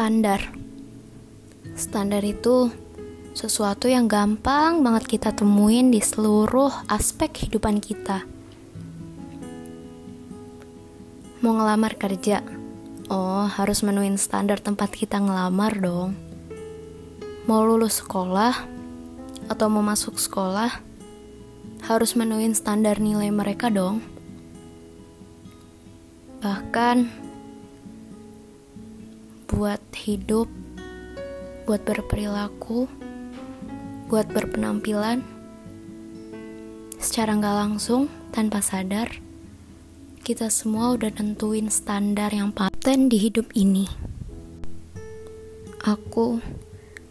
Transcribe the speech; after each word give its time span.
Standar. 0.00 0.56
Standar 1.76 2.24
itu 2.24 2.72
sesuatu 3.36 3.84
yang 3.84 4.08
gampang 4.08 4.80
banget 4.80 5.04
kita 5.04 5.28
temuin 5.36 5.92
di 5.92 6.00
seluruh 6.00 6.72
aspek 6.88 7.28
kehidupan 7.28 7.84
kita. 7.84 8.24
Mau 11.44 11.52
ngelamar 11.52 12.00
kerja? 12.00 12.40
Oh, 13.12 13.44
harus 13.44 13.84
menuin 13.84 14.16
standar 14.16 14.56
tempat 14.64 14.88
kita 14.88 15.20
ngelamar 15.20 15.76
dong. 15.76 16.16
Mau 17.44 17.60
lulus 17.68 18.00
sekolah 18.00 18.56
atau 19.52 19.66
mau 19.68 19.84
masuk 19.84 20.16
sekolah, 20.16 20.80
harus 21.84 22.16
menuin 22.16 22.56
standar 22.56 23.04
nilai 23.04 23.28
mereka 23.28 23.68
dong. 23.68 24.00
Bahkan 26.40 27.28
buat 29.50 29.82
hidup, 30.00 30.48
buat 31.68 31.84
berperilaku, 31.84 32.88
buat 34.08 34.26
berpenampilan, 34.32 35.20
secara 36.96 37.36
nggak 37.36 37.56
langsung, 37.60 38.08
tanpa 38.32 38.64
sadar, 38.64 39.20
kita 40.24 40.48
semua 40.48 40.96
udah 40.96 41.12
tentuin 41.12 41.68
standar 41.68 42.32
yang 42.32 42.48
paten 42.48 43.12
di 43.12 43.20
hidup 43.20 43.52
ini. 43.52 43.84
Aku, 45.84 46.40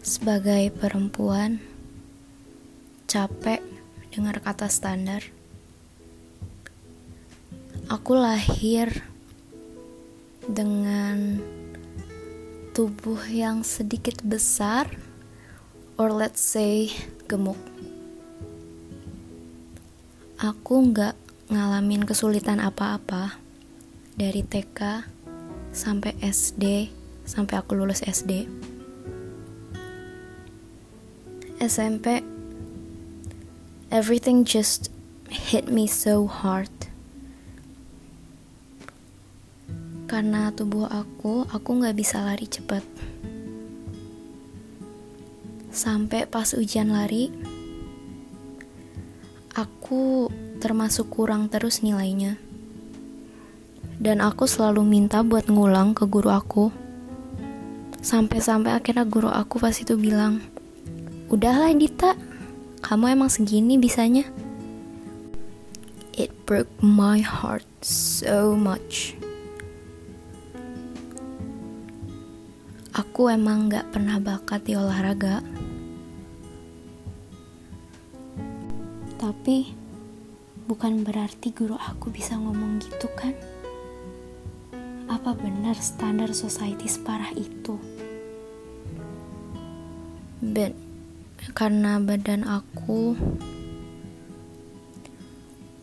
sebagai 0.00 0.72
perempuan, 0.72 1.60
capek 3.08 3.60
dengar 4.12 4.40
kata 4.40 4.68
standar. 4.72 5.24
Aku 7.90 8.14
lahir 8.14 9.02
dengan 10.46 11.42
tubuh 12.80 13.20
yang 13.28 13.60
sedikit 13.60 14.24
besar 14.24 14.88
or 16.00 16.08
let's 16.08 16.40
say 16.40 16.88
gemuk. 17.28 17.60
Aku 20.40 20.88
nggak 20.88 21.12
ngalamin 21.52 22.08
kesulitan 22.08 22.56
apa-apa 22.56 23.36
dari 24.16 24.40
TK 24.40 25.04
sampai 25.76 26.16
SD 26.24 26.88
sampai 27.28 27.60
aku 27.60 27.76
lulus 27.76 28.00
SD. 28.00 28.48
SMP 31.60 32.24
everything 33.92 34.48
just 34.48 34.88
hit 35.28 35.68
me 35.68 35.84
so 35.84 36.24
hard. 36.24 36.79
Karena 40.20 40.52
tubuh 40.52 40.84
aku, 40.84 41.48
aku 41.48 41.80
gak 41.80 41.96
bisa 41.96 42.20
lari 42.20 42.44
cepat. 42.44 42.84
Sampai 45.72 46.28
pas 46.28 46.44
ujian 46.52 46.92
lari, 46.92 47.32
aku 49.56 50.28
termasuk 50.60 51.08
kurang 51.08 51.48
terus 51.48 51.80
nilainya. 51.80 52.36
Dan 53.96 54.20
aku 54.20 54.44
selalu 54.44 54.84
minta 54.84 55.24
buat 55.24 55.48
ngulang 55.48 55.96
ke 55.96 56.04
guru 56.04 56.28
aku. 56.28 56.68
Sampai-sampai 58.04 58.76
akhirnya 58.76 59.08
guru 59.08 59.32
aku 59.32 59.56
pas 59.56 59.72
itu 59.72 59.96
bilang, 59.96 60.44
Udahlah 61.32 61.72
Dita, 61.72 62.12
kamu 62.84 63.16
emang 63.16 63.32
segini 63.32 63.80
bisanya. 63.80 64.28
It 66.12 66.28
broke 66.44 66.68
my 66.84 67.24
heart 67.24 67.64
so 67.80 68.52
much. 68.52 69.16
Aku 73.20 73.28
emang 73.36 73.68
gak 73.68 73.92
pernah 73.92 74.16
bakat 74.16 74.64
di 74.64 74.72
olahraga. 74.72 75.44
Tapi 79.20 79.76
bukan 80.64 81.04
berarti 81.04 81.52
guru 81.52 81.76
aku 81.76 82.08
bisa 82.08 82.40
ngomong 82.40 82.80
gitu 82.80 83.12
kan? 83.12 83.36
Apa 85.04 85.36
benar 85.36 85.76
standar 85.76 86.32
society 86.32 86.88
separah 86.88 87.28
itu? 87.36 87.76
Ben, 90.40 90.72
karena 91.52 92.00
badan 92.00 92.48
aku 92.48 93.20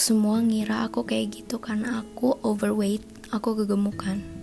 semua 0.00 0.40
ngira 0.40 0.88
aku 0.88 1.04
kayak 1.04 1.44
gitu 1.44 1.60
karena 1.60 2.00
aku 2.00 2.40
overweight, 2.40 3.04
aku 3.28 3.52
kegemukan 3.52 4.37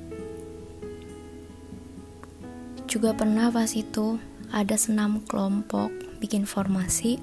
juga 2.96 3.12
pernah 3.12 3.52
pas 3.52 3.68
itu 3.76 4.16
ada 4.56 4.80
senam 4.80 5.20
kelompok 5.28 5.92
bikin 6.24 6.48
formasi. 6.48 7.20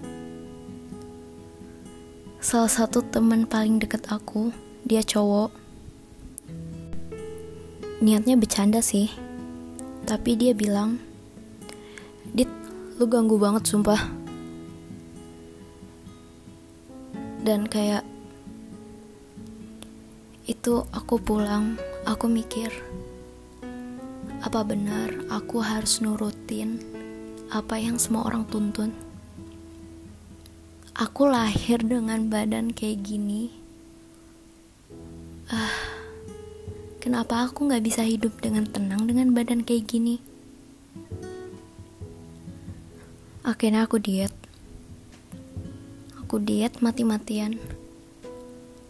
Salah 2.45 2.69
satu 2.69 3.01
teman 3.01 3.49
paling 3.49 3.81
deket 3.81 4.05
aku, 4.13 4.53
dia 4.85 5.01
cowok. 5.01 5.49
Niatnya 8.05 8.37
bercanda 8.37 8.85
sih, 8.85 9.09
tapi 10.05 10.37
dia 10.37 10.53
bilang, 10.53 11.01
Dit, 12.37 12.53
lu 13.01 13.09
ganggu 13.09 13.41
banget 13.41 13.65
sumpah. 13.65 14.13
Dan 17.49 17.65
kayak 17.65 18.05
itu 20.45 20.85
aku 20.93 21.17
pulang, 21.17 21.81
aku 22.05 22.29
mikir, 22.29 22.69
apa 24.43 24.67
benar 24.67 25.07
aku 25.31 25.63
harus 25.63 26.03
nurutin 26.03 26.83
apa 27.47 27.79
yang 27.79 27.95
semua 27.95 28.27
orang 28.27 28.43
tuntun? 28.51 28.91
Aku 30.99 31.31
lahir 31.31 31.79
dengan 31.79 32.27
badan 32.27 32.75
kayak 32.75 33.07
gini. 33.07 33.55
Ah, 35.47 35.79
kenapa 36.99 37.47
aku 37.47 37.71
nggak 37.71 37.87
bisa 37.87 38.03
hidup 38.03 38.35
dengan 38.43 38.67
tenang 38.67 39.07
dengan 39.07 39.31
badan 39.31 39.63
kayak 39.63 39.87
gini? 39.87 40.19
Akhirnya 43.47 43.87
aku 43.87 44.03
diet. 44.03 44.35
Aku 46.19 46.43
diet 46.43 46.83
mati-matian 46.83 47.63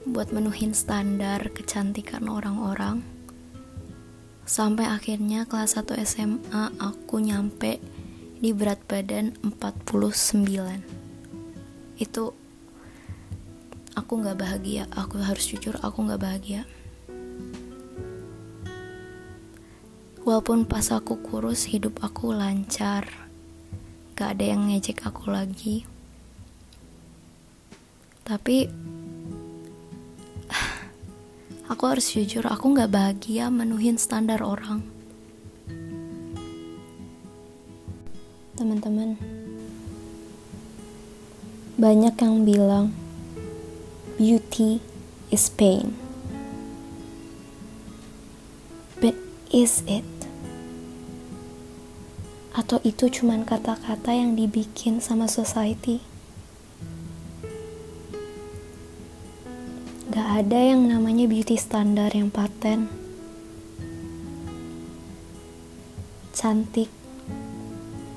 buat 0.09 0.33
menuhin 0.33 0.73
standar 0.73 1.53
kecantikan 1.53 2.25
orang-orang 2.31 3.05
Sampai 4.43 4.91
akhirnya 4.91 5.47
kelas 5.47 5.79
1 5.79 6.03
SMA 6.03 6.75
aku 6.83 7.23
nyampe 7.23 7.79
di 8.43 8.51
berat 8.51 8.83
badan 8.91 9.39
49 9.47 10.03
Itu 12.03 12.35
aku 13.95 14.13
gak 14.19 14.43
bahagia, 14.43 14.91
aku 14.91 15.23
harus 15.23 15.47
jujur 15.47 15.79
aku 15.79 16.11
gak 16.11 16.19
bahagia. 16.19 16.67
Walaupun 20.23 20.67
pas 20.67 20.87
aku 20.95 21.19
kurus 21.19 21.67
hidup 21.71 21.99
aku 22.03 22.31
lancar. 22.31 23.11
Gak 24.15 24.39
ada 24.39 24.55
yang 24.55 24.71
ngejek 24.71 25.03
aku 25.03 25.31
lagi. 25.31 25.83
Tapi 28.23 28.71
Aku 31.73 31.89
harus 31.89 32.13
jujur, 32.13 32.45
aku 32.45 32.77
gak 32.77 32.93
bahagia 32.93 33.49
menuhin 33.49 33.97
standar 33.97 34.45
orang. 34.45 34.85
Teman-teman, 38.61 39.17
banyak 41.81 42.13
yang 42.13 42.45
bilang 42.45 42.93
beauty 44.21 44.85
is 45.33 45.49
pain. 45.49 45.97
But 49.01 49.17
is 49.49 49.81
it? 49.89 50.05
Atau 52.53 52.85
itu 52.85 53.09
cuman 53.09 53.49
kata-kata 53.49 54.13
yang 54.13 54.37
dibikin 54.37 55.01
sama 55.01 55.25
society? 55.25 56.12
Ada 60.43 60.59
yang 60.59 60.91
namanya 60.91 61.31
beauty 61.31 61.55
standar 61.55 62.11
yang 62.11 62.27
paten. 62.27 62.91
Cantik, 66.35 66.91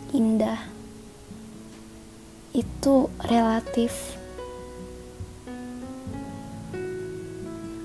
indah, 0.09 0.57
itu 2.49 3.13
relatif. 3.29 4.17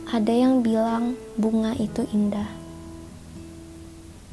Ada 0.08 0.32
yang 0.32 0.64
bilang 0.64 1.20
bunga 1.37 1.76
itu 1.76 2.08
indah, 2.08 2.48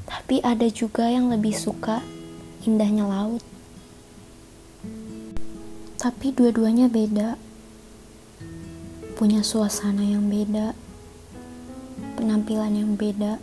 tapi 0.08 0.40
ada 0.40 0.72
juga 0.72 1.12
yang 1.12 1.28
lebih 1.28 1.52
suka 1.52 2.00
indahnya 2.64 3.04
laut. 3.04 3.44
Tapi 6.00 6.32
dua-duanya 6.32 6.88
beda 6.88 7.47
punya 9.18 9.42
suasana 9.42 10.06
yang 10.06 10.30
beda, 10.30 10.78
penampilan 12.22 12.70
yang 12.78 12.94
beda. 12.94 13.42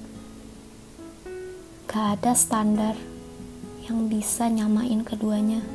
gak 1.90 2.22
ada 2.22 2.30
standar 2.30 2.94
yang 3.82 4.06
bisa 4.06 4.46
nyamain 4.46 5.02
keduanya. 5.02 5.66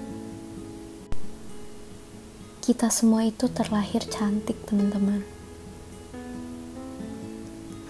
Kita 2.64 2.88
semua 2.88 3.28
itu 3.28 3.52
terlahir 3.52 4.00
cantik, 4.08 4.64
teman-teman. 4.64 5.20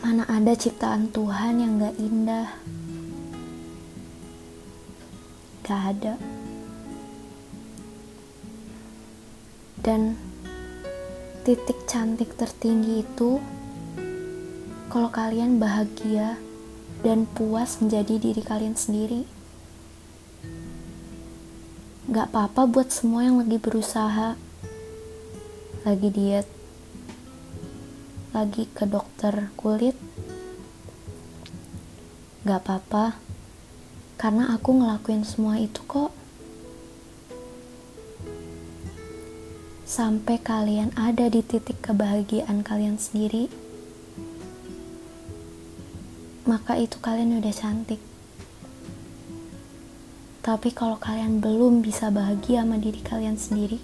Mana 0.02 0.26
ada 0.26 0.58
ciptaan 0.58 1.14
Tuhan 1.14 1.62
yang 1.62 1.78
gak 1.78 1.94
indah? 2.02 2.50
Gak 5.62 5.82
ada. 5.94 6.14
Dan 9.86 10.18
titik 11.40 11.88
cantik 11.88 12.36
tertinggi 12.36 13.08
itu 13.08 13.40
kalau 14.92 15.08
kalian 15.08 15.56
bahagia 15.56 16.36
dan 17.00 17.24
puas 17.24 17.80
menjadi 17.80 18.20
diri 18.20 18.44
kalian 18.44 18.76
sendiri. 18.76 19.24
Gak 22.10 22.34
apa-apa 22.34 22.68
buat 22.68 22.90
semua 22.90 23.24
yang 23.24 23.40
lagi 23.40 23.56
berusaha, 23.62 24.36
lagi 25.88 26.10
diet, 26.10 26.50
lagi 28.36 28.66
ke 28.68 28.84
dokter 28.90 29.54
kulit, 29.56 29.96
gak 32.44 32.66
apa-apa, 32.66 33.22
karena 34.18 34.52
aku 34.58 34.76
ngelakuin 34.82 35.24
semua 35.24 35.56
itu 35.62 35.80
kok. 35.88 36.19
Sampai 40.00 40.40
kalian 40.40 40.96
ada 40.96 41.28
di 41.28 41.44
titik 41.44 41.84
kebahagiaan 41.84 42.64
kalian 42.64 42.96
sendiri, 42.96 43.52
maka 46.48 46.80
itu 46.80 46.96
kalian 47.04 47.36
udah 47.36 47.52
cantik. 47.52 48.00
Tapi 50.40 50.72
kalau 50.72 50.96
kalian 50.96 51.44
belum 51.44 51.84
bisa 51.84 52.08
bahagia 52.16 52.64
sama 52.64 52.80
diri 52.80 53.04
kalian 53.04 53.36
sendiri, 53.36 53.76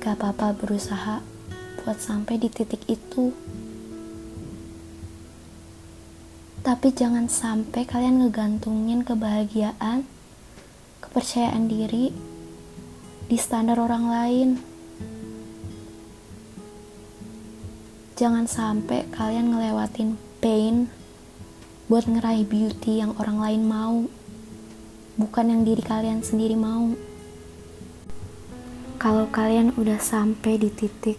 gak 0.00 0.24
apa-apa 0.24 0.56
berusaha 0.56 1.20
buat 1.84 2.00
sampai 2.00 2.40
di 2.40 2.48
titik 2.48 2.80
itu. 2.88 3.36
Tapi 6.64 6.88
jangan 6.96 7.28
sampai 7.28 7.84
kalian 7.84 8.24
ngegantungin 8.24 9.04
kebahagiaan, 9.04 10.08
kepercayaan 11.04 11.68
diri 11.68 12.08
di 13.28 13.36
standar 13.36 13.76
orang 13.76 14.08
lain. 14.08 14.67
Jangan 18.18 18.50
sampai 18.50 19.06
kalian 19.14 19.54
ngelewatin 19.54 20.18
pain 20.42 20.90
buat 21.86 22.02
ngeraih 22.10 22.42
beauty 22.50 22.98
yang 22.98 23.14
orang 23.14 23.38
lain 23.38 23.62
mau, 23.62 24.10
bukan 25.14 25.46
yang 25.46 25.62
diri 25.62 25.78
kalian 25.78 26.18
sendiri 26.26 26.58
mau. 26.58 26.98
Kalau 28.98 29.30
kalian 29.30 29.70
udah 29.78 30.02
sampai 30.02 30.58
di 30.58 30.66
titik 30.66 31.14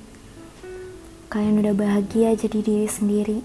kalian 1.31 1.63
udah 1.63 1.72
bahagia 1.72 2.36
jadi 2.36 2.60
diri 2.60 2.90
sendiri, 2.92 3.40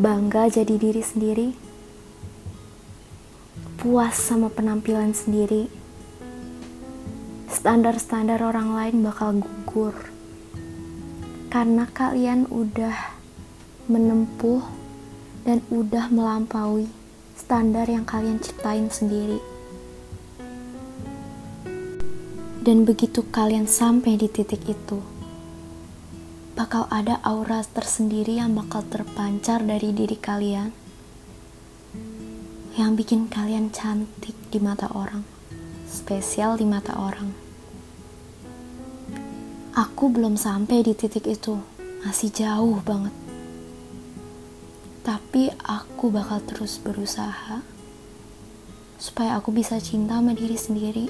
bangga 0.00 0.48
jadi 0.48 0.80
diri 0.80 1.04
sendiri, 1.04 1.52
puas 3.76 4.16
sama 4.16 4.48
penampilan 4.48 5.12
sendiri, 5.12 5.68
standar-standar 7.52 8.40
orang 8.40 8.72
lain 8.72 9.04
bakal 9.04 9.36
gugur 9.36 10.16
karena 11.48 11.88
kalian 11.96 12.44
udah 12.52 13.16
menempuh 13.88 14.60
dan 15.48 15.64
udah 15.72 16.12
melampaui 16.12 16.92
standar 17.32 17.88
yang 17.88 18.04
kalian 18.04 18.36
ciptain 18.36 18.92
sendiri. 18.92 19.40
Dan 22.60 22.84
begitu 22.84 23.24
kalian 23.32 23.64
sampai 23.64 24.20
di 24.20 24.28
titik 24.28 24.60
itu, 24.68 25.00
bakal 26.52 26.84
ada 26.92 27.16
aura 27.24 27.64
tersendiri 27.64 28.36
yang 28.36 28.52
bakal 28.52 28.84
terpancar 28.84 29.64
dari 29.64 29.96
diri 29.96 30.20
kalian 30.20 30.68
yang 32.76 32.92
bikin 32.92 33.26
kalian 33.26 33.72
cantik 33.72 34.36
di 34.52 34.60
mata 34.60 34.92
orang, 34.92 35.24
spesial 35.88 36.60
di 36.60 36.68
mata 36.68 36.92
orang. 36.94 37.47
Aku 39.78 40.10
belum 40.10 40.34
sampai 40.34 40.82
di 40.82 40.90
titik 40.90 41.30
itu, 41.30 41.54
masih 42.02 42.34
jauh 42.34 42.82
banget. 42.82 43.14
Tapi 45.06 45.54
aku 45.54 46.10
bakal 46.10 46.42
terus 46.42 46.82
berusaha 46.82 47.62
supaya 48.98 49.38
aku 49.38 49.54
bisa 49.54 49.78
cinta 49.78 50.18
sama 50.18 50.34
diri 50.34 50.58
sendiri. 50.58 51.06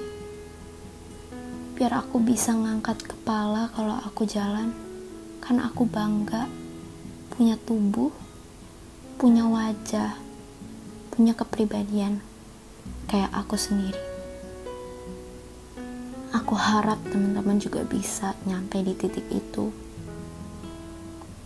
Biar 1.81 1.97
aku 1.97 2.21
bisa 2.21 2.53
ngangkat 2.53 3.09
kepala 3.09 3.73
kalau 3.73 3.97
aku 4.05 4.29
jalan 4.29 4.77
karena 5.41 5.73
aku 5.73 5.89
bangga 5.89 6.45
punya 7.33 7.57
tubuh, 7.65 8.13
punya 9.17 9.49
wajah, 9.49 10.13
punya 11.09 11.33
kepribadian 11.33 12.21
kayak 13.09 13.33
aku 13.33 13.57
sendiri. 13.57 14.08
Aku 16.29 16.53
harap 16.53 17.01
teman-teman 17.09 17.57
juga 17.57 17.89
bisa 17.89 18.37
nyampe 18.45 18.85
di 18.85 18.93
titik 18.93 19.25
itu. 19.33 19.73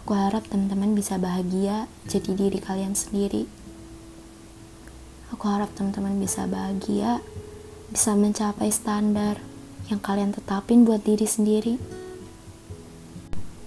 Aku 0.02 0.12
harap 0.18 0.42
teman-teman 0.50 0.98
bisa 0.98 1.14
bahagia 1.22 1.86
jadi 2.10 2.34
diri 2.34 2.58
kalian 2.58 2.98
sendiri. 2.98 3.46
Aku 5.30 5.46
harap 5.46 5.70
teman-teman 5.78 6.18
bisa 6.18 6.50
bahagia, 6.50 7.22
bisa 7.94 8.18
mencapai 8.18 8.74
standar 8.74 9.38
yang 9.86 10.02
kalian 10.02 10.34
tetapin 10.34 10.82
buat 10.82 11.06
diri 11.06 11.30
sendiri. 11.30 11.78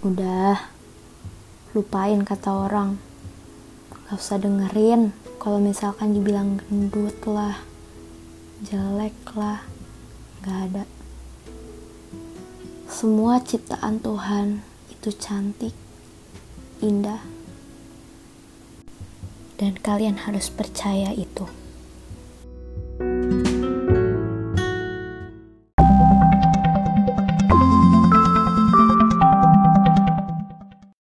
Udah, 0.03 0.59
lupain 1.71 2.21
kata 2.27 2.51
orang. 2.51 3.00
Gak 4.06 4.19
usah 4.19 4.38
dengerin 4.38 5.15
kalau 5.39 5.63
misalkan 5.63 6.12
dibilang 6.12 6.59
gendut 6.67 7.17
lah, 7.23 7.63
jelek 8.62 9.15
lah, 9.33 9.65
gak 10.44 10.59
ada. 10.69 10.94
Semua 12.95 13.43
ciptaan 13.43 13.99
Tuhan 13.99 14.63
itu 14.87 15.11
cantik, 15.11 15.75
indah, 16.79 17.19
dan 19.59 19.75
kalian 19.75 20.23
harus 20.23 20.47
percaya 20.47 21.11
itu. 21.11 21.43